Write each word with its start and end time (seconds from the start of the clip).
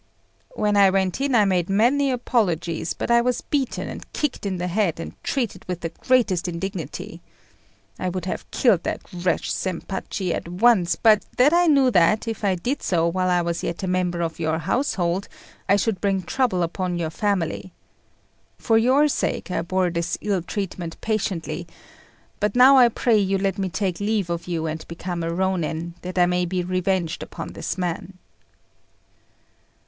"When 0.55 0.77
I 0.77 0.89
went 0.89 1.21
in, 1.21 1.35
I 1.35 1.45
made 1.45 1.69
many 1.69 2.09
apologies; 2.09 2.91
but 2.95 3.11
I 3.11 3.21
was 3.21 3.41
beaten, 3.41 3.87
and 3.87 4.11
kicked 4.13 4.47
in 4.47 4.57
the 4.57 4.65
head, 4.65 4.99
and 4.99 5.13
treated 5.23 5.63
with 5.67 5.81
the 5.81 5.89
greatest 5.89 6.47
indignity. 6.47 7.21
I 7.99 8.09
would 8.09 8.25
have 8.25 8.49
killed 8.49 8.81
that 8.81 9.01
wretch, 9.13 9.53
Zempachi, 9.53 10.33
at 10.33 10.47
once, 10.47 10.95
but 10.95 11.23
that 11.37 11.53
I 11.53 11.67
knew 11.67 11.91
that, 11.91 12.27
if 12.27 12.43
I 12.43 12.55
did 12.55 12.81
so 12.81 13.07
while 13.07 13.29
I 13.29 13.43
was 13.43 13.61
yet 13.61 13.83
a 13.83 13.87
member 13.87 14.21
of 14.21 14.39
your 14.39 14.57
household, 14.57 15.27
I 15.69 15.75
should 15.75 16.01
bring 16.01 16.23
trouble 16.23 16.63
upon 16.63 16.97
your 16.97 17.11
family. 17.11 17.71
For 18.57 18.79
your 18.79 19.07
sake 19.07 19.51
I 19.51 19.61
bore 19.61 19.91
this 19.91 20.17
ill 20.21 20.41
treatment 20.41 20.99
patiently; 21.01 21.67
but 22.39 22.55
now 22.55 22.75
I 22.75 22.89
pray 22.89 23.19
you 23.19 23.37
let 23.37 23.59
me 23.59 23.69
take 23.69 23.99
leave 23.99 24.31
of 24.31 24.47
you 24.47 24.65
and 24.65 24.83
become 24.87 25.21
a 25.21 25.29
Rônin, 25.29 25.93
that 26.01 26.17
I 26.17 26.25
may 26.25 26.45
be 26.45 26.63
revenged 26.63 27.21
upon 27.21 27.49
this 27.53 27.77
man." 27.77 28.17